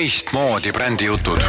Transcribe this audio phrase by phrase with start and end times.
[0.00, 1.40] teistmoodi brändijutud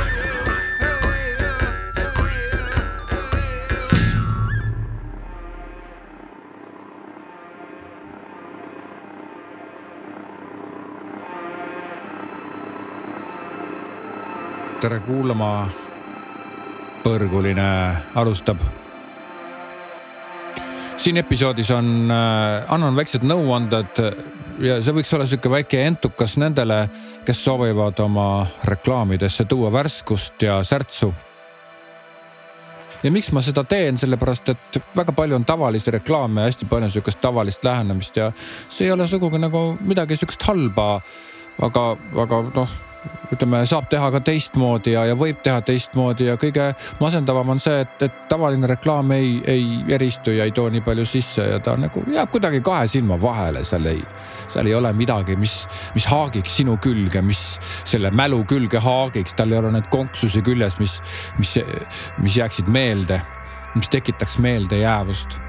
[14.82, 15.70] tere kuulama.
[17.04, 18.60] põrguline alustab.
[20.98, 24.04] siin episoodis on äh,, annan väiksed nõuanded
[24.62, 26.84] ja see võiks olla sihuke väike entukas nendele,
[27.26, 31.12] kes soovivad oma reklaamidesse tuua värskust ja särtsu
[33.04, 36.90] ja miks ma seda teen, sellepärast et väga palju on tavalisi reklaame ja hästi palju
[36.90, 38.32] on sihukest tavalist lähenemist ja
[38.70, 41.02] see ei ole sugugi nagu midagi sihukest halba.
[41.62, 41.84] aga,
[42.24, 42.91] aga noh
[43.32, 47.82] ütleme, saab teha ka teistmoodi ja, ja võib teha teistmoodi ja kõige masendavam on see,
[47.86, 51.76] et, et tavaline reklaam ei, ei eristu ja ei too nii palju sisse ja ta
[51.80, 54.02] nagu jääb kuidagi kahe silma vahele, seal ei,
[54.52, 55.62] seal ei ole midagi, mis,
[55.96, 57.44] mis haagiks sinu külge, mis
[57.84, 60.98] selle mälu külge haagiks, tal ei ole neid konksusi küljes, mis,
[61.40, 61.56] mis,
[62.22, 63.22] mis jääksid meelde,
[63.78, 65.40] mis tekitaks meeldejäävust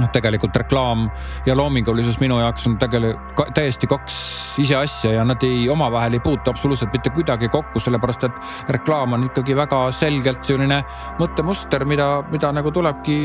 [0.00, 1.06] noh, tegelikult reklaam
[1.46, 4.16] ja loomingulisus minu jaoks on tegelikult täiesti kaks
[4.62, 9.16] ise asja ja nad ei, omavahel ei puutu absoluutselt mitte kuidagi kokku, sellepärast et reklaam
[9.16, 10.80] on ikkagi väga selgelt selline
[11.20, 13.18] mõttemuster, mida, mida nagu tulebki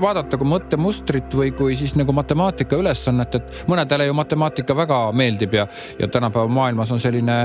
[0.00, 5.54] vaadata kui mõttemustrit või kui siis nagu matemaatika ülesannet, et mõnedele ju matemaatika väga meeldib
[5.60, 5.66] ja,
[5.98, 7.44] ja tänapäeva maailmas on selline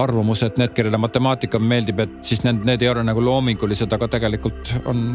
[0.00, 4.08] arvamus, et need, kellele matemaatika meeldib, et siis need, need ei ole nagu loomingulised, aga
[4.16, 5.06] tegelikult on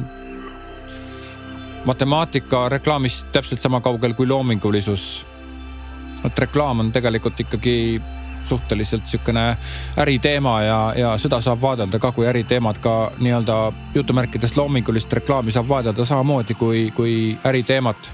[1.85, 5.25] matemaatika reklaamist täpselt sama kaugel kui loomingulisus.
[6.25, 8.01] et reklaam on tegelikult ikkagi
[8.43, 9.57] suhteliselt sihukene
[9.97, 15.69] äriteema ja, ja seda saab vaadelda ka kui äriteemat, ka nii-öelda jutumärkides loomingulist reklaami saab
[15.69, 18.11] vaadelda samamoodi kui, kui äriteemat.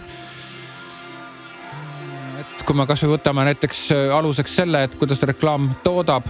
[2.66, 6.28] kui me kasvõi võtame näiteks aluseks selle, et kuidas reklaam toodab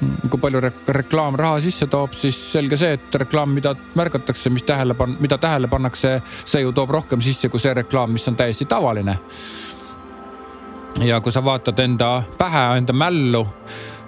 [0.00, 4.66] kui palju re reklaam raha sisse toob, siis selge see, et reklaam, mida märgatakse, mis
[4.66, 8.36] tähele pan-, mida tähele pannakse, see ju toob rohkem sisse kui see reklaam, mis on
[8.36, 9.18] täiesti tavaline.
[11.04, 13.46] ja kui sa vaatad enda pähe, enda mällu,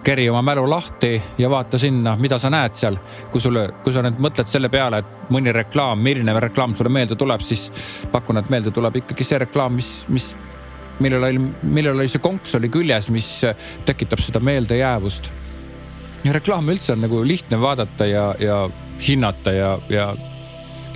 [0.07, 2.99] keri oma mälu lahti ja vaata sinna, mida sa näed seal.
[3.31, 7.17] kui sulle, kui sa nüüd mõtled selle peale, et mõni reklaam, milline reklaam sulle meelde
[7.19, 7.71] tuleb, siis
[8.13, 10.35] pakun, et meelde tuleb ikkagi see reklaam, mis, mis
[11.01, 13.33] millel oli, millel oli see konks oli küljes, mis
[13.85, 15.46] tekitab seda meeldejäävust
[16.25, 18.63] ja reklaame üldse on nagu lihtne vaadata ja, ja
[19.09, 20.11] hinnata ja, ja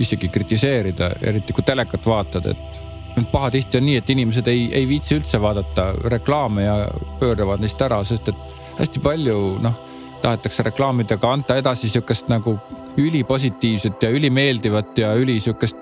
[0.01, 5.17] isegi kritiseerida, eriti kui telekat vaatad, et pahatihti on nii, et inimesed ei, ei viitsi
[5.19, 6.75] üldse vaadata reklaame ja
[7.19, 8.45] pööravad neist ära, sest et
[8.79, 9.77] hästi palju noh,
[10.21, 12.57] tahetakse reklaamidega anda edasi sihukest nagu
[12.97, 15.77] ülipositiivset ja ülimeeldivat ja üli sihukest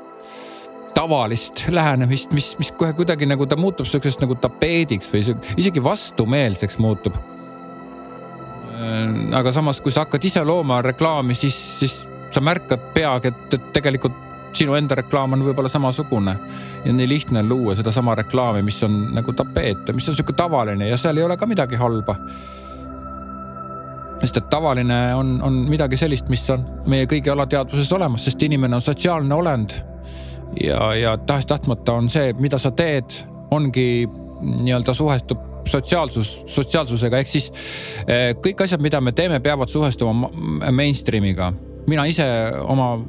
[0.96, 5.24] tavalist lähenemist, mis, mis kohe kuidagi nagu ta muutub sihukesest nagu tapeediks või
[5.62, 7.18] isegi vastumeelseks muutub
[9.36, 11.96] aga samas, kui sa hakkad ise looma reklaami, siis, siis
[12.32, 16.36] sa märkad peagi, et, et tegelikult sinu enda reklaam on võib-olla samasugune.
[16.86, 20.90] ja nii lihtne on luua sedasama reklaami, mis on nagu tapeet mis on sihuke tavaline
[20.90, 22.16] ja seal ei ole ka midagi halba.
[24.20, 28.76] sest et tavaline on, on midagi sellist, mis on meie kõigi alateadvuses olemas, sest inimene
[28.76, 29.74] on sotsiaalne olend.
[30.64, 34.08] ja, ja tahes-tahtmata on see, mida sa teed, ongi
[34.42, 37.50] nii-öelda suhestub sotsiaalsus, sotsiaalsusega, ehk siis
[38.06, 40.32] eh, kõik asjad, mida me teeme, peavad suhestuma
[40.72, 41.54] mainstream'iga.
[41.90, 42.26] mina ise
[42.70, 43.00] oma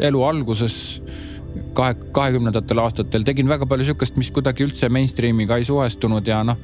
[0.00, 0.76] elu alguses
[1.76, 6.58] kahe, kahekümnendatel aastatel tegin väga palju sihukest, mis kuidagi üldse mainstream'iga ei suhestunud ja noh,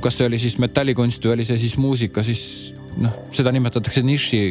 [0.00, 4.42] kas see oli siis metallikunst või oli see siis muusika, siis noh, seda nimetatakse niši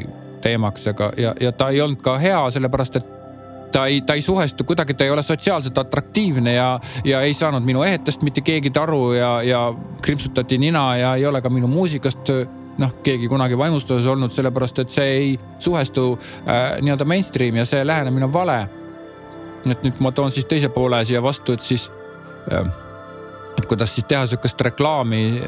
[0.46, 3.14] teemaks, aga, ja, ja ta ei olnud ka hea, sellepärast et
[3.76, 7.64] ta ei, ta ei suhestu kuidagi, ta ei ole sotsiaalselt atraktiivne ja, ja ei saanud
[7.68, 12.32] minu ehetest mitte keegi aru ja, ja krimpsutati nina ja ei ole ka minu muusikast
[12.78, 17.84] noh, keegi kunagi vaimustuses olnud, sellepärast et see ei suhestu äh, nii-öelda mainstream ja see
[17.88, 18.58] lähenemine on vale.
[19.66, 21.90] et nüüd ma toon siis teise poole siia vastu, et siis
[22.54, 22.68] äh,,
[23.68, 25.42] kuidas siis teha sihukest reklaami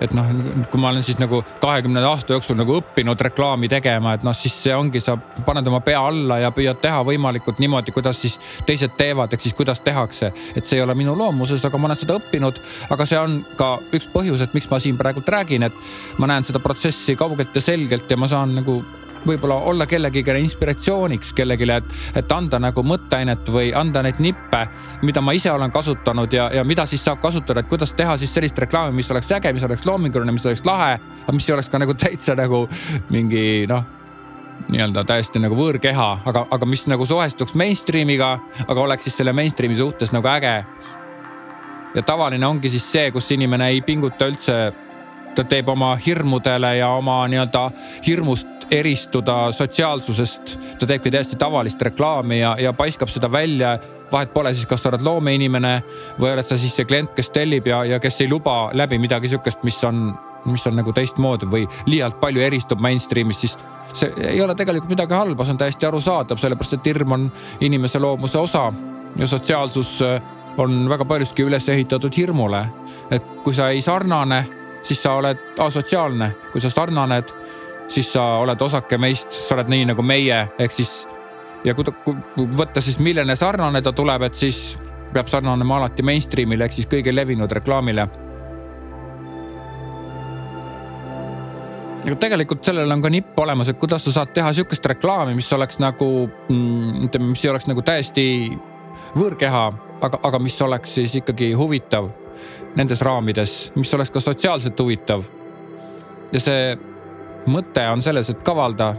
[0.00, 0.28] et noh,
[0.70, 4.54] kui ma olen siis nagu kahekümne aasta jooksul nagu õppinud reklaami tegema, et noh, siis
[4.64, 5.16] see ongi, sa
[5.46, 8.38] paned oma pea alla ja püüad teha võimalikult niimoodi, kuidas siis
[8.68, 10.32] teised teevad, ehk siis kuidas tehakse.
[10.56, 12.60] et see ei ole minu loomuses, aga ma olen seda õppinud.
[12.90, 16.44] aga see on ka üks põhjus, et miks ma siin praegult räägin, et ma näen
[16.44, 18.82] seda protsessi kaugelt ja selgelt ja ma saan nagu
[19.26, 24.62] võib-olla olla kellegile inspiratsiooniks kellelegi, et, et anda nagu mõtteainet või anda neid nippe,
[25.02, 28.34] mida ma ise olen kasutanud ja, ja mida siis saab kasutada, et kuidas teha siis
[28.34, 31.70] sellist reklaami, mis oleks äge, mis oleks loominguline, mis oleks lahe, aga mis ei oleks
[31.72, 32.66] ka nagu täitsa nagu
[33.10, 33.96] mingi noh
[34.72, 38.30] nii-öelda täiesti nagu võõrkeha, aga, aga mis nagu suhestuks mainstream'iga,
[38.66, 40.64] aga oleks siis selle mainstream'i suhtes nagu äge.
[41.94, 44.56] ja tavaline ongi siis see, kus inimene ei pinguta üldse
[45.36, 47.70] ta teeb oma hirmudele ja oma nii-öelda
[48.06, 50.58] hirmust eristuda sotsiaalsusest.
[50.78, 53.78] ta teebki täiesti tavalist reklaami ja, ja paiskab seda välja.
[54.12, 55.82] vahet pole siis, kas sa oled loomeinimene
[56.20, 59.28] või oled sa siis see klient, kes tellib ja, ja kes ei luba läbi midagi
[59.28, 60.12] sihukest, mis on,
[60.44, 63.58] mis on nagu teistmoodi või liialt palju eristub mainstream'ist, siis
[63.92, 67.26] see ei ole tegelikult midagi halba, see on täiesti arusaadav, sellepärast et hirm on
[67.60, 68.70] inimese loomuse osa
[69.16, 70.20] ja sotsiaalsus äh,
[70.56, 72.66] on väga paljuski üles ehitatud hirmule.
[73.10, 74.46] et kui sa ei sarnane,
[74.82, 77.30] siis sa oled asotsiaalne, kui sa sarnaned,
[77.88, 81.06] siis sa oled osake meist, sa oled nii nagu meie, ehk siis
[81.64, 84.76] ja kui, kui võtta siis, milline sarnane ta tuleb, et siis
[85.12, 88.08] peab sarnanema alati mainstream'ile ehk siis kõige levinud reklaamile
[92.06, 95.48] aga tegelikult sellel on ka nipp olemas, et kuidas sa saad teha sihukest reklaami, mis
[95.52, 98.26] oleks nagu mm, ütleme, mis ei oleks nagu täiesti
[99.16, 99.64] võõrkeha,
[100.06, 102.12] aga, aga mis oleks siis ikkagi huvitav
[102.76, 105.24] nendes raamides, mis oleks ka sotsiaalselt huvitav.
[106.32, 106.76] ja see
[107.46, 108.94] mõte on selles, et kavalda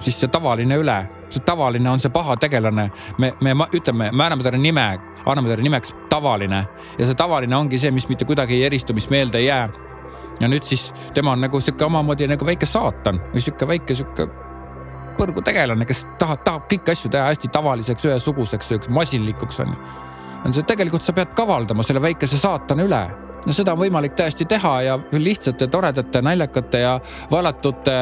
[0.00, 0.96] siis see tavaline üle,
[1.28, 2.90] see tavaline on see paha tegelane.
[3.18, 4.86] me, me ütleme, määrame talle nime,
[5.26, 6.64] anname talle nimeks tavaline
[6.98, 9.68] ja see tavaline ongi see, mis mitte kuidagi ei eristu, mis meelde ei jää
[10.40, 14.28] ja nüüd siis tema on nagu sihuke omamoodi nagu väike saatan või sihuke väike sihuke
[15.20, 19.90] põrgutegelane, kes tahab, tahab kõiki asju teha hästi tavaliseks, ühesuguseks, masinlikuks on ju.
[20.44, 23.02] on see tegelikult sa pead kavaldama selle väikese saatana üle
[23.46, 26.94] ja seda on võimalik täiesti teha ja lihtsate, toredate, naljakate ja
[27.30, 27.96] valatute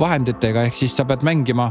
[0.00, 1.70] vahenditega, ehk siis sa pead mängima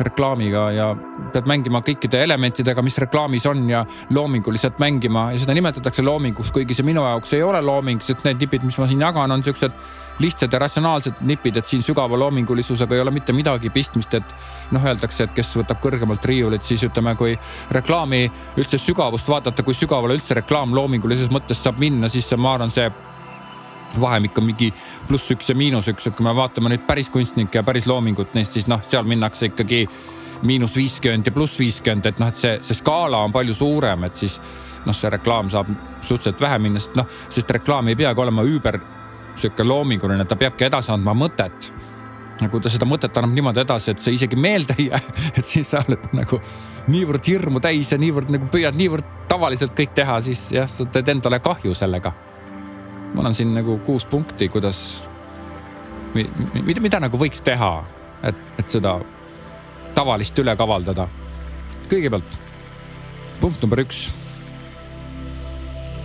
[0.00, 0.88] reklaamiga ja
[1.32, 3.84] pead mängima kõikide elementidega, mis reklaamis on ja
[4.14, 5.28] loominguliselt mängima.
[5.32, 8.78] Ja seda nimetatakse loominguks, kuigi see minu jaoks ei ole looming, sest need nipid, mis
[8.80, 9.76] ma siin jagan, on siuksed
[10.18, 14.34] lihtsad ja ratsionaalsed nipid, et siin sügava loomingulisusega ei ole mitte midagi pistmist, et
[14.74, 17.34] noh, öeldakse, et kes võtab kõrgemalt riiulit, siis ütleme, kui
[17.74, 18.22] reklaami
[18.60, 22.72] üldse sügavust vaadata, kui sügavale üldse reklaam loomingulises mõttes saab minna, siis see, ma arvan,
[22.74, 22.88] see
[24.00, 24.72] vahemik on mingi
[25.08, 28.34] pluss üks ja miinus üks, et kui me vaatame nüüd päris kunstnikke ja päris loomingut
[28.34, 29.84] neist, siis noh, seal minnakse ikkagi
[30.44, 34.18] miinus viiskümmend ja pluss viiskümmend, et noh, et see, see skaala on palju suurem, et
[34.24, 34.38] siis
[34.84, 35.70] noh, see reklaam saab
[36.02, 38.80] suhteliselt vähe minna, sest noh, sest reklaam ei peagi olema üüber
[39.36, 41.72] sihuke loominguline, ta peabki edasi andma mõtet.
[42.50, 45.00] kui ta seda mõtet annab niimoodi edasi, et see isegi meelde ei jää,
[45.38, 46.40] et siis sa oled nagu
[46.90, 51.08] niivõrd hirmu täis ja niivõrd nagu püüad niivõrd tavaliselt kõik teha, siis jah, sa teed
[51.14, 52.12] endale kahju sellega
[53.14, 55.02] mul on siin nagu kuus punkti, kuidas,
[56.14, 57.72] mida, mida nagu võiks teha,
[58.26, 58.98] et, et seda
[59.94, 61.08] tavalist üle kavaldada.
[61.88, 62.38] kõigepealt
[63.40, 64.08] punkt number üks.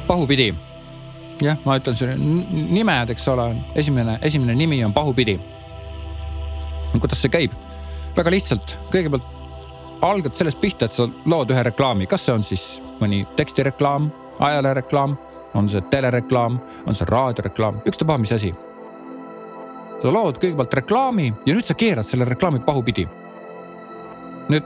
[0.08, 0.54] pahupidi.
[1.42, 3.50] Jah, ma ütlen sulle nimed, eks ole,
[3.80, 5.40] esimene, esimene nimi on pahupidi.
[7.00, 7.54] kuidas see käib?
[8.18, 9.36] väga lihtsalt, kõigepealt
[10.02, 12.64] algad sellest pihta, et sa lood ühe reklaami, kas see on siis
[13.00, 14.10] mõni tekstireklaam,
[14.40, 15.18] ajalehereklaam
[15.54, 18.54] on see telereklaam, on see raadioreklaam, ükstapuha, mis asi.
[20.02, 23.08] sa lood kõigepealt reklaami ja nüüd sa keerad selle reklaami pahupidi.
[24.50, 24.64] nüüd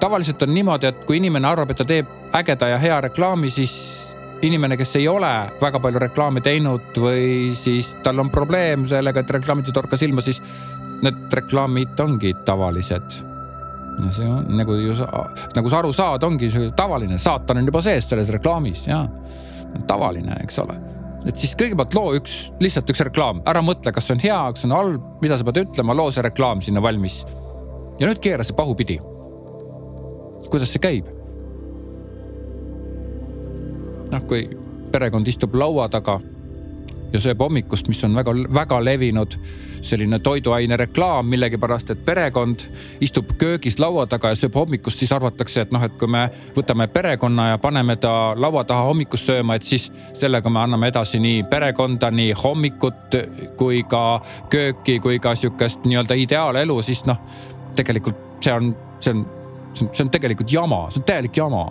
[0.00, 4.11] tavaliselt on niimoodi, et kui inimene arvab, et ta teeb ägeda ja hea reklaami, siis
[4.42, 5.30] inimene, kes ei ole
[5.60, 10.24] väga palju reklaami teinud või siis tal on probleem sellega, et reklaamid ei torka silma,
[10.24, 10.40] siis
[11.02, 13.20] need reklaamid ongi tavalised.
[14.02, 14.94] ja see on nagu ju,
[15.56, 19.04] nagu sa aru saad, ongi tavaline, saatan on juba sees selles reklaamis ja
[19.86, 20.78] tavaline, eks ole.
[21.26, 24.64] et siis kõigepealt loo üks, lihtsalt üks reklaam, ära mõtle, kas see on hea, kas
[24.64, 27.22] see on halb, mida sa pead ütlema, loo see reklaam sinna valmis.
[28.00, 28.98] ja nüüd keera see pahupidi.
[30.50, 31.21] kuidas see käib?
[34.12, 34.46] Noh, kui
[34.92, 36.20] perekond istub laua taga
[37.12, 39.36] ja sööb hommikust, mis on väga-väga levinud
[39.82, 42.62] selline toiduaine reklaam millegipärast, et perekond
[43.02, 46.22] istub köögis laua taga ja sööb hommikust, siis arvatakse, et noh, et kui me
[46.56, 51.20] võtame perekonna ja paneme ta laua taha hommikust sööma, et siis sellega me anname edasi
[51.20, 53.18] nii perekonda, nii hommikut
[53.58, 57.20] kui ka kööki, kui ka sihukest nii-öelda ideaalelu, siis noh,
[57.76, 59.26] tegelikult see on, see on,
[59.74, 61.66] see on tegelikult jama, see on täielik jama.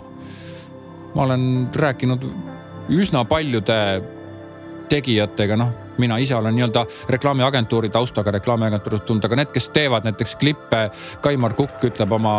[1.14, 2.26] Ma olen rääkinud
[2.92, 4.02] üsna paljude
[4.92, 10.34] tegijatega, noh, mina ise olen nii-öelda reklaamiagentuuri taustaga reklaamiagentuurist tulnud, aga need, kes teevad näiteks
[10.40, 10.82] klippe,
[11.24, 12.34] Kaimar Kukk ütleb oma,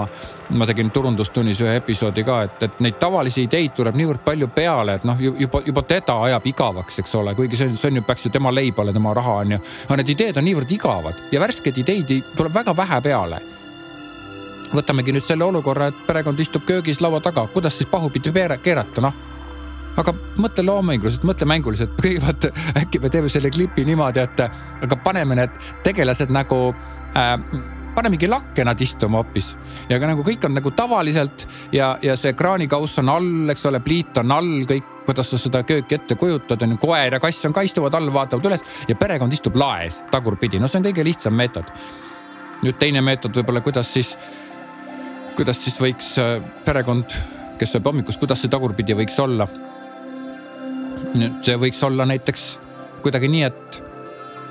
[0.50, 5.00] ma tegin turundustunnis ühe episoodi ka, et, et neid tavalisi ideid tuleb niivõrd palju peale,
[5.00, 8.06] et noh, juba, juba teda ajab igavaks, eks ole, kuigi see on, see on ju,
[8.10, 9.64] peaks ju tema leibale, tema raha on ju.
[9.88, 13.42] aga need ideed on niivõrd igavad ja värskeid ideid tuleb väga vähe peale
[14.74, 19.22] võtamegi nüüd selle olukorra, et perekond istub köögis laua taga, kuidas siis pahupidi keerata, noh
[19.98, 22.50] aga mõtle loominguliselt, mõtle mänguliselt, kõigepealt
[22.82, 24.44] äkki me teeme selle klipi niimoodi, et
[24.88, 26.60] aga paneme need tegelased nagu
[27.18, 27.38] äh,
[27.94, 29.54] panemegi lakke nad istuma hoopis.
[29.90, 33.82] ja ka nagu kõik on nagu tavaliselt ja, ja see kraanikauss on all, eks ole,
[33.86, 37.46] pliit on all, kõik, kuidas sa seda kööki ette kujutad, on ju, koer ja kass
[37.46, 41.06] on ka istuvad all, vaatavad üles ja perekond istub laes tagurpidi, no see on kõige
[41.06, 41.70] lihtsam meetod.
[42.64, 44.14] nüüd teine meetod võib-olla, kuidas siis,
[45.38, 47.14] kuidas siis võiks äh, perekond,
[47.60, 49.48] kes sööb hommikust, kuidas see tagurpidi võiks olla?
[51.44, 52.44] see võiks olla näiteks
[53.04, 53.84] kuidagi nii, et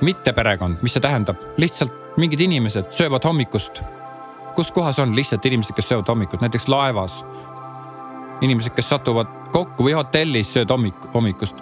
[0.05, 3.81] mitte perekond, mis see tähendab, lihtsalt mingid inimesed söövad hommikust.
[4.55, 7.25] kus kohas on lihtsalt inimesed, kes söövad hommikut, näiteks laevas.
[8.41, 11.55] inimesed, kes satuvad kokku või hotellis sööd hommik, hommikust.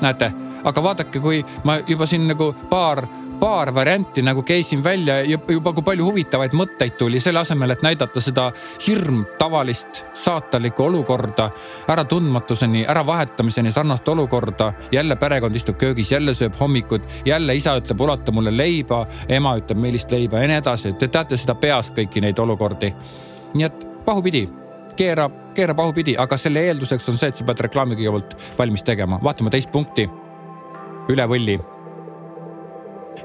[0.00, 0.32] näete,
[0.64, 3.06] aga vaadake, kui ma juba siin nagu paar
[3.40, 8.20] paar varianti nagu käisin välja juba, kui palju huvitavaid mõtteid tuli selle asemel, et näidata
[8.20, 8.50] seda
[8.86, 11.50] hirm tavalist saatanlikku olukorda
[11.88, 14.72] äratundmatuseni, äravahetamiseni sarnast olukorda.
[14.92, 19.78] jälle perekond istub köögis, jälle sööb hommikut, jälle isa ütleb, ulata mulle leiba, ema ütleb,
[19.78, 20.92] millist leiba ja nii edasi.
[20.92, 22.94] Te teate seda peast kõiki neid olukordi.
[23.54, 24.48] nii et pahupidi
[24.96, 29.20] keera, keera pahupidi, aga selle eelduseks on see, et sa pead reklaami kõigepealt valmis tegema.
[29.22, 30.08] vaatame teist punkti.
[31.08, 31.79] üle võlli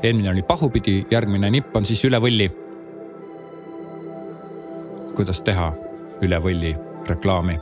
[0.05, 2.49] eelmine oli pahupidi, järgmine nipp on siis üle võlli.
[5.15, 5.71] kuidas teha
[6.25, 6.75] üle võlli
[7.07, 7.57] reklaami?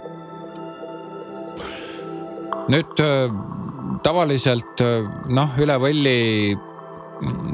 [2.73, 3.33] nüüd äh,
[4.03, 6.19] tavaliselt äh, noh, üle võlli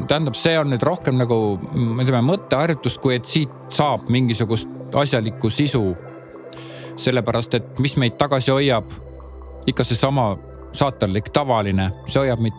[0.09, 1.39] tähendab, see on nüüd rohkem nagu
[1.73, 5.95] ütleme mõtteharjutus, kui et siit saab mingisugust asjalikku sisu.
[6.99, 8.89] sellepärast, et mis meid tagasi hoiab,
[9.67, 10.33] ikka seesama
[10.75, 12.57] saatanlik tavaline, see hoiab meid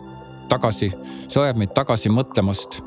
[0.51, 0.91] tagasi,
[1.27, 2.81] see hoiab meid tagasi mõtlemast.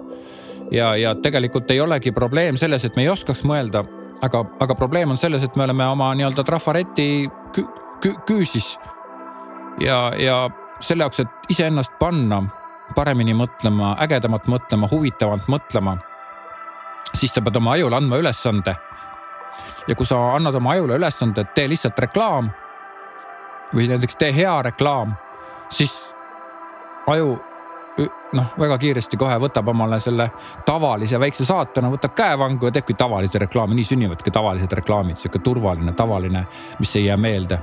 [0.73, 3.85] ja, ja tegelikult ei olegi probleem selles, et me ei oskaks mõelda,
[4.23, 7.64] aga, aga probleem on selles, et me oleme oma nii-öelda trafareti kü
[8.04, 8.78] kü küüsis.
[9.80, 12.42] ja, ja selle jaoks, et iseennast panna
[12.94, 15.97] paremini mõtlema, ägedamalt mõtlema, huvitavalt mõtlema,
[17.14, 18.76] siis sa pead oma ajule andma ülesande.
[19.88, 22.50] ja kui sa annad oma ajule ülesande, et tee lihtsalt reklaam
[23.75, 25.14] või näiteks tee hea reklaam,
[25.71, 25.92] siis
[27.06, 27.38] aju
[28.32, 30.28] noh, väga kiiresti kohe võtab omale selle
[30.66, 35.94] tavalise väikse saatana, võtab käevangu ja teebki tavalise reklaami, nii sünnivadki tavalised reklaamid, sihuke turvaline,
[35.96, 36.46] tavaline,
[36.78, 37.58] mis ei jää meelde.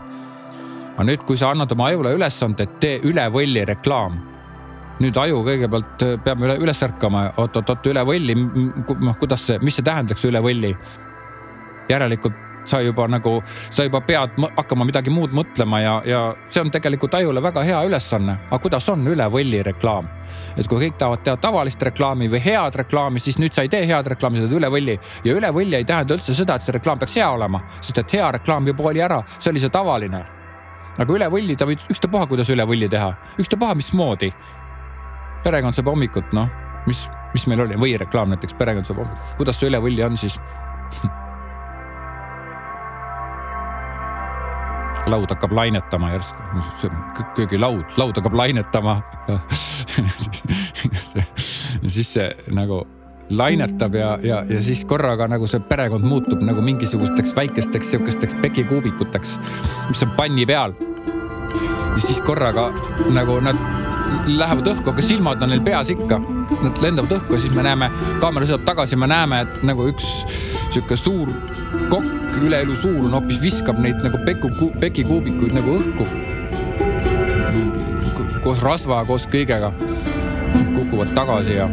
[0.91, 4.19] aga nüüd, kui sa annad oma ajule ülesande, et tee üle võlli reklaam.
[5.01, 8.35] nüüd aju kõigepealt peab üle, üles ärkama, oot-oot-oot, üle võlli,
[9.00, 10.75] noh, kuidas see, mis see tähendaks üle võlli?
[11.89, 16.71] järelikult sa juba nagu, sa juba pead hakkama midagi muud mõtlema ja, ja see on
[16.73, 18.37] tegelikult ajule väga hea ülesanne.
[18.49, 20.09] aga kuidas on üle võlli reklaam?
[20.57, 23.85] et kui kõik tahavad teha tavalist reklaami või head reklaami, siis nüüd sa ei tee
[23.87, 24.97] head reklaami, sa teed üle võlli.
[25.23, 28.17] ja üle võlli ei tähenda üldse seda, et see reklaam peaks hea olema, sest et
[28.17, 30.25] hea reklaam juba oli ära, see oli see tavaline.
[30.97, 34.33] aga üle võlli ta võib ükstapuha, kuidas üle võlli teha, ükstapuha, mismoodi.
[35.43, 36.49] perekond saab hommikut, noh,
[36.85, 40.37] mis, mis meil oli, võireklaam näiteks, perekond saab hommikut, kuidas see üle võlli on siis
[45.11, 46.41] laud hakkab lainetama järsku,
[47.35, 49.01] köögilaud, laud hakkab lainetama
[51.87, 52.81] siis see nagu
[53.31, 59.37] lainetab ja, ja, ja siis korraga nagu see perekond muutub nagu mingisugusteks väikesteks sihukesteks pekikuubikuteks,
[59.89, 60.73] mis on panni peal.
[61.93, 62.71] ja siis korraga
[63.11, 63.59] nagu nad
[64.27, 66.19] lähevad õhku, aga silmad on neil peas ikka.
[66.61, 67.89] Nad lendavad õhku ja siis me näeme,
[68.21, 70.07] kaamera sõidab tagasi, me näeme, et nagu üks
[70.71, 71.31] sihuke suur
[71.89, 76.07] kokk, üle elu suur on hoopis viskab neid nagu peku, pekikuubikuid nagu õhku.
[78.41, 79.69] koos rasva, koos kõigega
[80.73, 81.67] kukuvad tagasi ja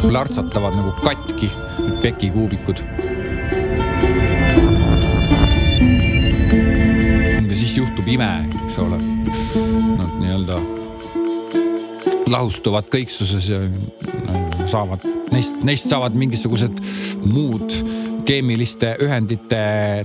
[0.00, 1.50] plärtsatavad nagu katki
[2.02, 2.80] pekikuubikud.
[7.48, 8.30] ja siis juhtub ime,
[8.64, 8.98] eks ole.
[9.96, 10.60] Nad nii-öelda
[12.26, 13.60] lahustuvad kõiksuses ja
[14.66, 16.80] saavad, neist, neist saavad mingisugused
[17.26, 17.70] muud
[18.26, 19.60] keemiliste ühendite,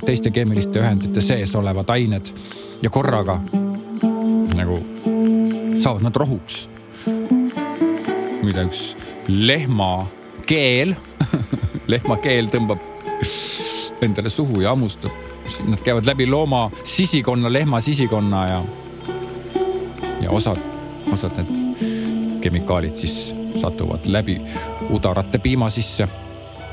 [0.05, 2.29] teiste keemiliste ühendite sees olevad ained
[2.81, 3.39] ja korraga
[4.55, 4.77] nagu
[5.81, 6.67] saavad nad rohuks.
[8.43, 8.95] mida üks
[9.27, 10.07] lehma
[10.49, 10.95] keel
[11.93, 12.81] lehma keel tõmbab
[14.01, 15.11] endale suhu ja hammustab.
[15.67, 18.61] Nad käivad läbi looma sisikonna, lehma sisikonna ja,
[20.21, 20.57] ja osad,
[21.11, 24.39] osad need kemikaalid siis satuvad läbi
[24.89, 26.07] udarate piima sisse.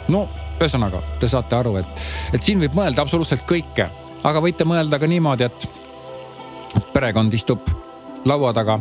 [0.08, 0.28] no
[0.58, 3.88] ühesõnaga, te saate aru, et, et siin võib mõelda absoluutselt kõike,
[4.26, 5.68] aga võite mõelda ka niimoodi, et
[6.94, 7.70] perekond istub
[8.28, 8.78] laua taga,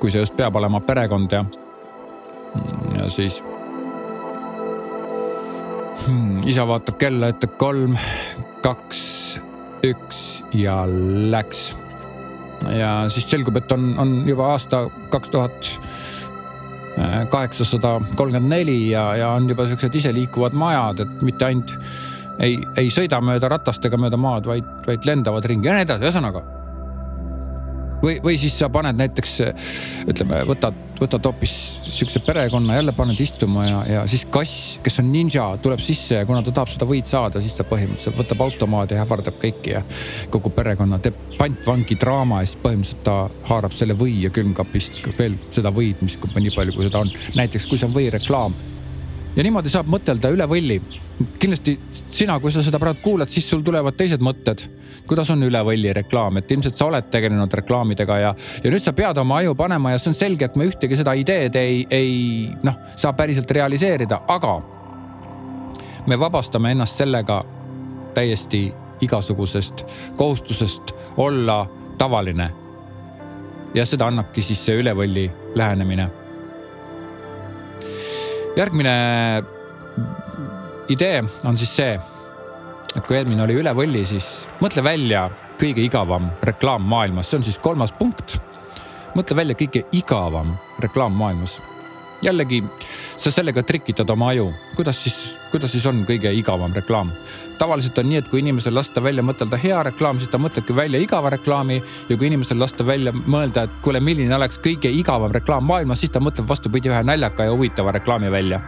[0.00, 1.44] kui see just peab olema perekond ja,
[2.96, 3.38] ja siis
[6.06, 7.96] hmm, isa vaatab kella, ütleb kolm,
[8.66, 9.02] kaks,
[9.86, 10.22] üks
[10.56, 10.82] ja
[11.30, 11.68] läks.
[12.72, 15.70] ja siis selgub, et on, on juba aasta kaks tuhat
[17.30, 21.74] kaheksasada kolmkümmend neli ja, ja on juba siuksed iseliikuvad majad, et mitte ainult
[22.40, 26.44] ei, ei sõida mööda ratastega mööda maad, vaid, vaid lendavad ringi ja nii edasi, ühesõnaga
[28.06, 29.32] või, või siis sa paned näiteks
[30.10, 31.54] ütleme, võtad, võtad hoopis
[31.96, 36.28] siukse perekonna jälle paned istuma ja, ja siis kass, kes on ninja, tuleb sisse ja
[36.28, 39.82] kuna ta tahab seda võid saada, siis ta põhimõtteliselt võtab automaadi ja ähvardab kõiki ja
[40.32, 43.18] kogu perekonna teeb pantvangi draama ja siis põhimõtteliselt ta
[43.50, 47.12] haarab selle või ja külmkapist veel seda võid, mis nii palju, kui seda on.
[47.36, 48.56] näiteks kui see on võireklaam
[49.36, 50.80] ja niimoodi saab mõtelda üle võlli.
[51.38, 51.78] kindlasti
[52.10, 54.62] sina, kui sa seda praegu kuulad, siis sul tulevad teised mõtted.
[55.06, 58.92] kuidas on üle võlli reklaam, et ilmselt sa oled tegelenud reklaamidega ja, ja nüüd sa
[58.92, 62.50] pead oma aju panema ja see on selge, et me ühtegi seda ideed ei, ei
[62.62, 64.56] noh, saa päriselt realiseerida, aga
[66.06, 67.44] me vabastame ennast sellega
[68.14, 69.84] täiesti igasugusest
[70.16, 71.66] kohustusest olla
[71.98, 72.50] tavaline.
[73.74, 76.25] ja seda annabki siis see üle võlli lähenemine
[78.56, 78.92] järgmine
[80.88, 81.94] idee on siis see,
[82.96, 85.26] et kui eelmine oli üle võlli, siis mõtle välja
[85.60, 88.40] kõige igavam reklaam maailmas, see on siis kolmas punkt.
[89.16, 91.60] mõtle välja kõige igavam reklaam maailmas
[92.22, 92.64] jällegi
[93.16, 97.12] sa sellega trikitad oma aju, kuidas siis, kuidas siis on kõige igavam reklaam.
[97.58, 100.98] tavaliselt on nii, et kui inimesel lasta välja mõtelda hea reklaam, siis ta mõtlebki välja
[101.00, 105.64] igava reklaami ja kui inimesel lasta välja mõelda, et kuule, milline oleks kõige igavam reklaam
[105.64, 108.60] maailmas, siis ta mõtleb vastupidi ühe naljaka ja huvitava reklaami välja.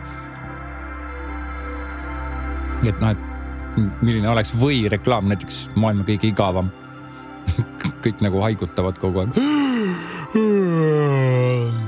[2.86, 3.18] et noh, et
[4.02, 6.70] milline oleks või reklaam näiteks maailma kõige igavam
[8.04, 9.30] kõik nagu haigutavad kogu aeg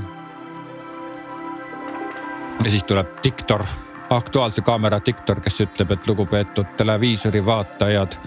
[2.63, 3.63] ja siis tuleb diktor,
[4.09, 8.17] Aktuaalse Kaamera diktor, kes ütleb, et lugupeetud televiisori vaatajad,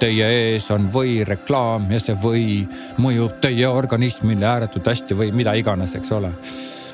[0.00, 2.46] teie ees on võireklaam ja see või
[3.00, 6.32] mõjub teie organismile ääretult hästi või mida iganes, eks ole.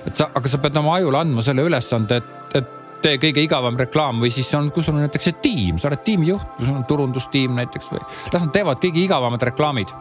[0.06, 3.78] et sa, aga sa pead oma ajule andma selle ülesande, et, et tee kõige igavam
[3.78, 6.84] reklaam või siis on, kui sul on näiteks see tiim, sa oled tiimijuht, sul on
[6.84, 9.94] turundustiim näiteks või las nad teevad kõige igavamad reklaamid.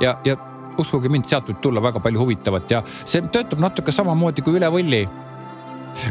[0.00, 0.36] ja, ja
[0.78, 4.70] uskuge mind, sealt võib tulla väga palju huvitavat ja see töötab natuke samamoodi kui üle
[4.72, 5.02] võlli.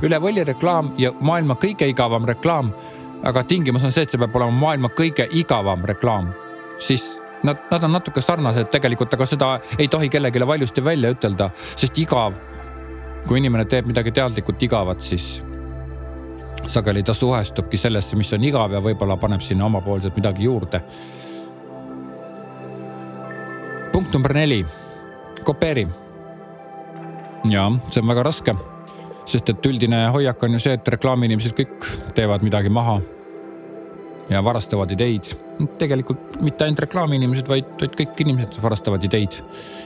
[0.06, 2.74] üle võlli reklaam ja maailma kõige igavam reklaam.
[3.24, 6.34] aga tingimus on see, et see peab olema maailma kõige igavam reklaam.
[6.80, 11.50] siis nad, nad on natuke sarnased tegelikult, aga seda ei tohi kellelegi valjusti välja ütelda,
[11.76, 12.34] sest igav.
[13.28, 15.44] kui inimene teeb midagi teadlikult igavat, siis
[16.68, 20.82] sageli ta suhestubki sellesse, mis on igav ja võib-olla paneb sinna omapoolselt midagi juurde
[24.02, 24.66] punkt number neli,
[25.46, 25.88] kopeeri.
[27.46, 28.56] ja see on väga raske,
[29.30, 31.86] sest et üldine hoiak on ju see, et reklaamiinimesed kõik
[32.18, 32.98] teevad midagi maha
[34.32, 35.24] ja varastavad ideid.
[35.78, 39.36] tegelikult mitte ainult reklaamiinimesed, vaid, vaid kõik inimesed varastavad ideid.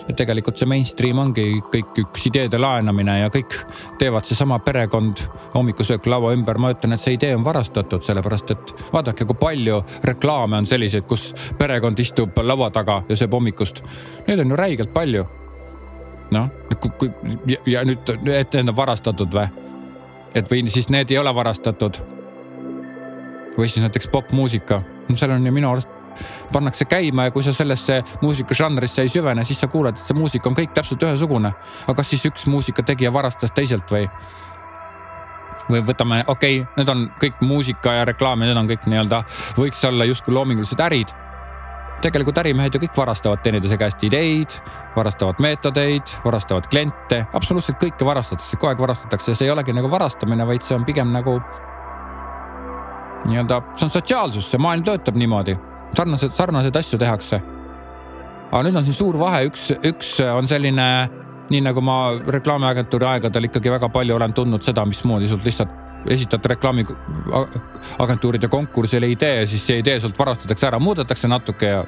[0.08, 3.58] ja tegelikult see mainstream ongi kõik üks ideede laenamine ja kõik
[4.00, 6.58] teevad seesama perekond hommikusöök laua ümber.
[6.58, 11.08] ma ütlen, et see idee on varastatud, sellepärast et vaadake, kui palju reklaame on selliseid,
[11.10, 13.84] kus perekond istub laua taga ja sööb hommikust.
[14.28, 15.26] Neid on ju räigelt palju.
[16.32, 16.50] noh,
[17.48, 19.50] ja, ja nüüd, et need on varastatud või?
[20.36, 22.14] et või siis need ei ole varastatud
[23.58, 24.82] või siis näiteks popmuusika,
[25.15, 25.91] seal on ju minu arust
[26.54, 30.50] pannakse käima ja kui sa sellesse muusikažanrisse ei süvene, siis sa kuuled, et see muusika
[30.50, 31.52] on kõik täpselt ühesugune.
[31.88, 34.08] aga kas siis üks muusikategija varastas teiselt või?
[35.70, 39.24] või võtame, okei okay,, need on kõik muusika ja reklaam ja need on kõik nii-öelda,
[39.58, 41.13] võiks olla justkui loomingulised ärid.
[42.02, 44.52] tegelikult ärimehed ju kõik varastavad teineteise käest ideid,
[44.96, 50.46] varastavad meetodeid, varastavad kliente, absoluutselt kõike varastatakse, kogu aeg varastatakse, see ei olegi nagu varastamine,
[50.46, 51.39] vaid see on pigem nagu
[53.26, 55.58] nii-öelda, see on sotsiaalsus, see maailm töötab niimoodi.
[55.96, 57.42] sarnaseid, sarnaseid asju tehakse.
[58.52, 61.10] aga nüüd on siin suur vahe, üks, üks on selline,
[61.50, 61.98] nii nagu ma
[62.38, 69.46] reklaamiagentuuri aegadel ikkagi väga palju olen tundnud seda, mismoodi sult lihtsalt esitad reklaamiagentuuride konkursile idee,
[69.50, 71.86] siis see idee sult varastatakse ära, muudetakse natuke ja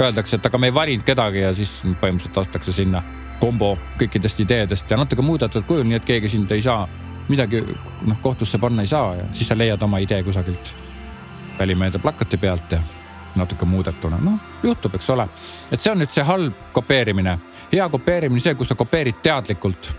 [0.00, 3.02] öeldakse, et aga me ei valinud kedagi ja siis põhimõtteliselt lastakse sinna
[3.40, 6.88] kombo kõikidest ideedest ja natuke muudetud kujul, nii et keegi sind ei saa
[7.28, 7.62] midagi
[8.06, 10.74] noh, kohtusse panna ei saa ja siis sa leiad oma idee kusagilt
[11.58, 12.80] välimeedia plakati pealt ja
[13.34, 15.28] natuke muudetuna, noh juhtub, eks ole.
[15.72, 17.38] et see on nüüd see halb kopeerimine,
[17.72, 19.92] hea kopeerimine, see, kus sa kopeerid teadlikult.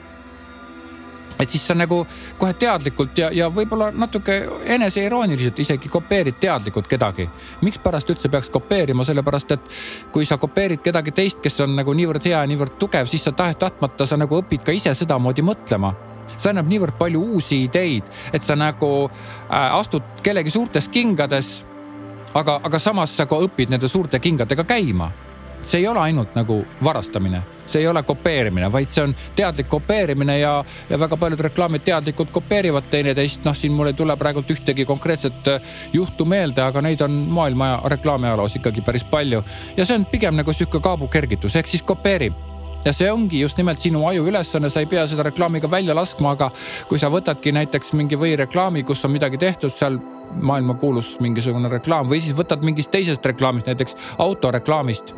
[1.39, 2.03] et siis sa nagu
[2.38, 4.38] kohe teadlikult ja, ja võib-olla natuke
[4.75, 7.29] eneseirooniliselt isegi kopeerid teadlikult kedagi.
[7.62, 9.75] mikspärast üldse peaks kopeerima, sellepärast et
[10.12, 13.31] kui sa kopeerid kedagi teist, kes on nagu niivõrd hea ja niivõrd tugev, siis sa
[13.31, 15.95] tahes-tahtmata sa nagu õpid ka ise sedamoodi mõtlema
[16.38, 21.63] see annab niivõrd palju uusi ideid, et sa nagu äh, astud kellegi suurtes kingades.
[22.33, 25.12] aga, aga samas sa ka õpid nende suurte kingadega käima.
[25.63, 30.39] see ei ole ainult nagu varastamine, see ei ole kopeerimine, vaid see on teadlik kopeerimine
[30.39, 33.45] ja, ja väga paljud reklaamid teadlikult kopeerivad teineteist.
[33.45, 37.81] noh, siin mul ei tule praegult ühtegi konkreetset äh, juhtu meelde, aga neid on maailma
[37.86, 39.43] reklaamiajaloos ikkagi päris palju.
[39.77, 42.33] ja see on pigem nagu sihuke kaabukergitus ehk siis kopeeri
[42.86, 46.36] ja see ongi just nimelt sinu aju ülesanne, sa ei pea seda reklaamiga välja laskma,
[46.38, 46.50] aga
[46.89, 50.00] kui sa võtadki näiteks mingi võireklaami, kus on midagi tehtud seal
[50.41, 55.15] maailmakuulus mingisugune reklaam või siis võtad mingist teisest reklaamist, näiteks autoreklaamist.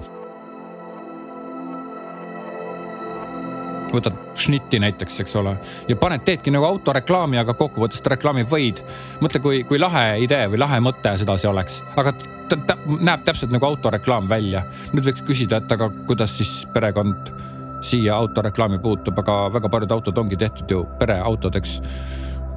[3.95, 5.54] võtad šnitti näiteks, eks ole,
[5.88, 8.82] ja paned, teedki nagu autoreklaami, aga kokkuvõttes ta reklaamib võid.
[9.21, 12.12] mõtle, kui, kui lahe idee või lahe mõte sedasi oleks, aga
[12.49, 14.65] ta, ta näeb täpselt nagu autoreklaam välja.
[14.91, 17.32] nüüd võiks küsida, et aga kuidas siis perekond
[17.81, 21.81] siia autoreklaami puutub, aga väga paljud autod ongi tehtud ju pereautodeks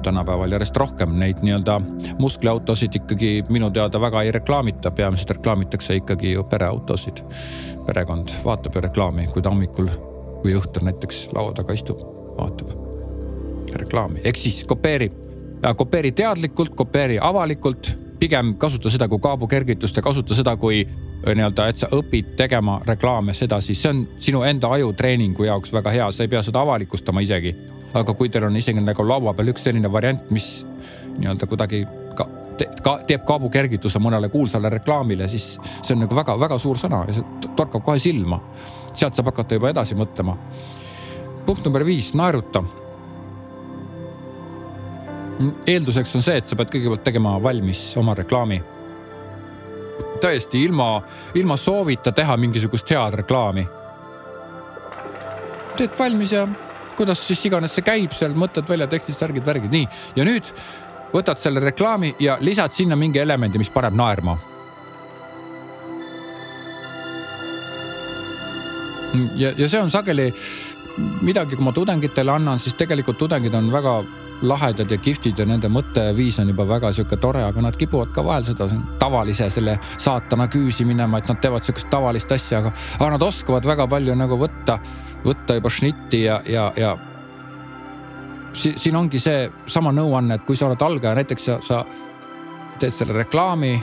[0.03, 1.81] tänapäeval järjest rohkem neid nii-öelda
[2.19, 7.23] muskliautosid ikkagi minu teada väga ei reklaamita, peamiselt reklaamitakse ikkagi ju pereautosid.
[7.85, 9.89] perekond vaatab ju reklaami, kui ta hommikul
[10.43, 11.99] või õhtul näiteks laua taga istub,
[12.37, 12.71] vaatab
[13.75, 15.11] reklaami, ehk siis kopeeri.
[15.75, 20.87] kopeeri teadlikult, kopeeri avalikult, pigem kasuta seda kui kaabukergitust ja kasuta seda kui
[21.25, 26.07] nii-öelda, et sa õpid tegema reklaame sedasi, see on sinu enda ajutreeningu jaoks väga hea,
[26.11, 27.55] sa ei pea seda avalikustama isegi.
[27.93, 30.65] aga kui teil on isegi nagu laua peal üks selline variant, mis
[31.17, 31.79] nii-öelda kuidagi
[32.15, 32.27] ka,
[32.57, 37.17] te, ka teeb kaabukergituse mõnele kuulsale reklaamile, siis see on nagu väga-väga suur sõna ja
[37.17, 38.39] see torkab kohe silma.
[38.93, 40.37] sealt saab hakata juba edasi mõtlema.
[41.45, 42.63] punkt number viis, naeruta
[45.67, 48.61] eelduseks on see, et sa pead kõigepealt tegema valmis oma reklaami
[50.21, 51.01] täiesti ilma,
[51.35, 53.67] ilma soovita teha mingisugust head reklaami.
[55.77, 56.47] teed valmis ja
[56.97, 59.87] kuidas siis iganes see käib seal, mõtted välja, tekstid, särgid, värgid, nii.
[60.15, 60.51] ja nüüd
[61.13, 64.37] võtad selle reklaami ja lisad sinna mingi elemendi, mis paneb naerma.
[69.35, 70.29] ja, ja see on sageli
[71.25, 73.95] midagi, kui ma tudengitele annan, siis tegelikult tudengid on väga
[74.41, 78.23] lahedad ja kihvtid ja nende mõtteviis on juba väga sihuke tore, aga nad kipuvad ka
[78.23, 83.11] vahel seda tavalise selle saatana küüsi minema, et nad teevad sihukest tavalist asja, aga, aga
[83.15, 84.79] nad oskavad väga palju nagu võtta,
[85.25, 86.95] võtta juba šnitti ja, ja, ja
[88.53, 88.73] si.
[88.77, 91.83] siin ongi see sama nõuanne, et kui sa oled algaja, näiteks sa, sa
[92.79, 93.73] teed selle reklaami,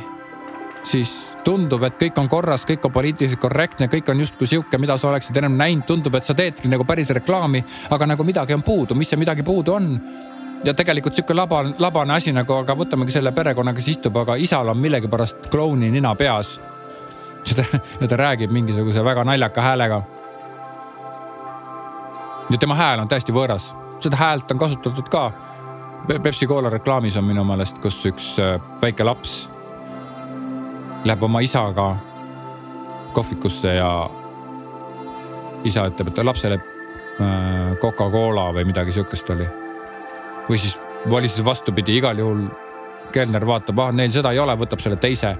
[0.86, 1.12] siis
[1.46, 5.10] tundub, et kõik on korras, kõik on poliitiliselt korrektne, kõik on justkui sihuke, mida sa
[5.10, 7.62] oleksid ennem näinud, tundub, et sa teedki nagu päris reklaami,
[7.94, 9.92] aga nagu midagi on puudu, mis see midagi puudu on
[10.66, 14.68] ja tegelikult sihuke labane, labane asi nagu, aga võtamegi selle perekonna, kes istub, aga isal
[14.72, 16.58] on millegipärast klouni nina peas.
[18.00, 20.02] ja ta räägib mingisuguse väga naljaka häälega.
[22.50, 25.30] ja tema hääl on täiesti võõras, seda häält on kasutatud ka.
[26.22, 29.48] Pepsi Cola reklaamis on minu meelest, kus üks äh, väike laps
[31.04, 31.96] läheb oma isaga
[33.12, 33.90] kohvikusse ja
[35.64, 39.48] isa ütleb, et lapsele äh, Coca-Cola või midagi sihukest oli
[40.48, 40.78] või siis
[41.26, 42.46] siis vastupidi, igal juhul
[43.12, 45.36] kelner vaatab, ah neil seda ei ole, võtab selle teise.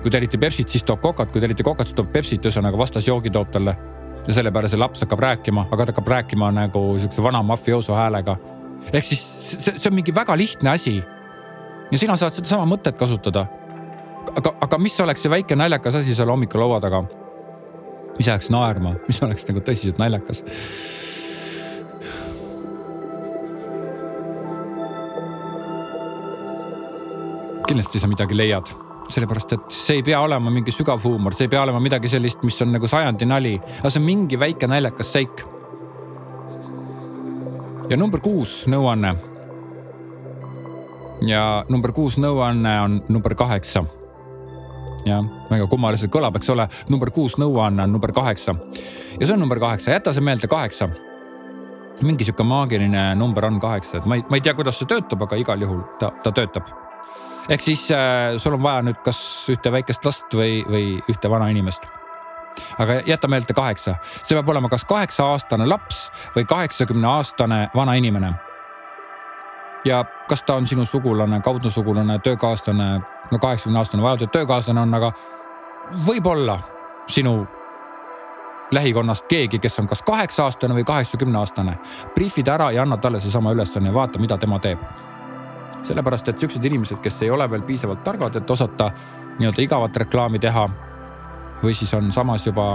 [0.00, 3.50] kui telliti Pepsit, siis toob Cocat, kui telliti Cocat, siis toob Pepsit, ühesõnaga vastasjoogi toob
[3.50, 3.76] talle.
[4.26, 7.94] ja selle peale see laps hakkab rääkima, aga ta hakkab rääkima nagu sihukese vana mafiooso
[7.94, 8.36] häälega.
[8.92, 9.20] ehk siis
[9.50, 11.02] see, see on mingi väga lihtne asi.
[11.90, 13.46] ja sina saad sedasama mõtet kasutada.
[14.36, 17.04] aga, aga mis oleks see väike naljakas asi seal hommikulaua taga?
[18.18, 20.44] mis ajaks naerma, mis oleks nagu tõsiselt naljakas
[27.70, 28.72] kindlasti sa midagi leiad
[29.10, 32.44] sellepärast, et see ei pea olema mingi sügav huumor, see ei pea olema midagi sellist,
[32.46, 35.44] mis on nagu sajandi nali, aga see on mingi väike naljakas seik.
[37.90, 39.14] ja number kuus nõuanne.
[41.26, 43.84] ja number kuus nõuanne on number kaheksa.
[45.06, 48.54] jah, väga kummaliselt kõlab, eks ole, number kuus nõuanne on number kaheksa
[49.18, 50.90] ja see on number kaheksa, jäta see meelde, kaheksa
[52.00, 55.26] mingi sihuke maagiline number on kaheksa, et ma ei, ma ei tea, kuidas see töötab,
[55.26, 56.70] aga igal juhul ta, ta töötab
[57.50, 61.50] ehk siis äh, sul on vaja nüüd kas ühte väikest last või, või ühte vana
[61.50, 61.86] inimest.
[62.78, 67.94] aga jäta meelde kaheksa, see peab olema kas kaheksa aastane laps või kaheksakümne aastane vana
[67.94, 68.32] inimene.
[69.84, 74.94] ja kas ta on sinu sugulane, kaudne sugulane, töökaaslane, no kaheksakümne aastane, et töökaaslane on,
[74.94, 75.12] aga
[76.06, 76.58] võib-olla
[77.08, 77.46] sinu
[78.70, 81.78] lähikonnast keegi, kes on kas kaheksa aastane või kaheksakümne aastane.
[82.14, 85.09] briifid ära ja anna talle seesama ülesanne ja vaata, mida tema teeb
[85.86, 88.90] sellepärast et siuksed inimesed, kes ei ole veel piisavalt targad, et osata
[89.38, 90.66] nii-öelda igavat reklaami teha
[91.62, 92.74] või siis on samas juba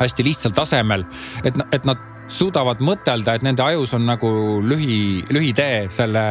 [0.00, 1.04] hästi lihtsal tasemel,
[1.44, 4.30] et, et nad suudavad mõtelda, et nende ajus on nagu
[4.62, 6.24] lühi, lühitee selle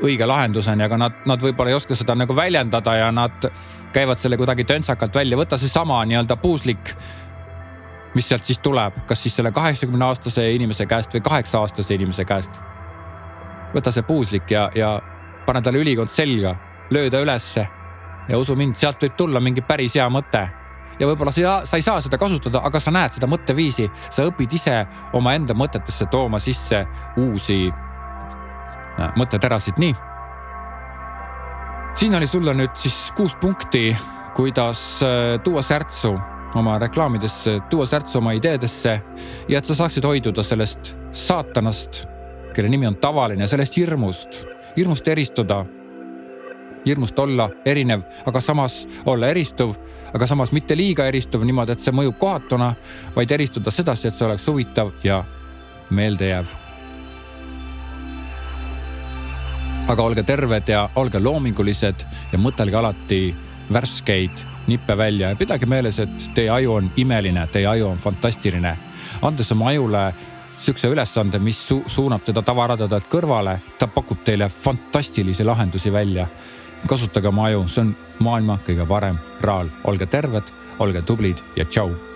[0.00, 3.46] õige lahenduseni, aga nad, nad võib-olla ei oska seda nagu väljendada ja nad
[3.92, 5.38] käivad selle kuidagi töntsakalt välja.
[5.38, 6.94] võta seesama nii-öelda puuslik
[8.14, 12.24] mis sealt siis tuleb, kas siis selle kaheksakümne aastase inimese käest või kaheksa aastase inimese
[12.24, 12.50] käest.
[13.74, 14.94] Võta see puuslik ja, ja
[15.46, 16.54] pane talle ülikond selga,
[16.90, 17.66] löö ta ülesse
[18.28, 20.46] ja usu mind, sealt võib tulla mingi päris hea mõte.
[21.00, 24.52] ja võib-olla sa, sa ei saa seda kasutada, aga sa näed seda mõtteviisi, sa õpid
[24.52, 24.76] ise
[25.16, 26.84] omaenda mõtetesse tooma sisse
[27.18, 29.94] uusi äh, mõtteterasid, nii.
[31.94, 33.96] siin oli sulle nüüd siis kuus punkti,
[34.36, 36.14] kuidas äh, tuua särtsu
[36.54, 39.00] oma reklaamidesse, tuua särtsu oma ideedesse
[39.48, 42.04] ja et sa saaksid hoiduda sellest saatanast,
[42.54, 44.44] kelle nimi on tavaline, sellest hirmust,
[44.76, 45.64] hirmust eristuda.
[46.86, 49.74] hirmust olla erinev, aga samas olla eristuv,
[50.14, 52.72] aga samas mitte liiga eristuv niimoodi, et see mõjub kohatuna,
[53.16, 55.24] vaid eristuda sedasi, et see oleks huvitav ja
[55.90, 56.46] meeldejääv.
[59.90, 63.34] aga olge terved ja olge loomingulised ja mõtelge alati
[63.72, 68.76] värskeid nippe välja ja pidage meeles, et teie aju on imeline, teie aju on fantastiline.
[69.22, 70.14] andes oma ajule
[70.60, 76.28] sihukese ülesande, mis su suunab teda tavaradadelt kõrvale, ta pakub teile fantastilisi lahendusi välja.
[76.86, 82.09] kasutage oma aju, see on maailma kõige parem raal, olge terved, olge tublid ja tšau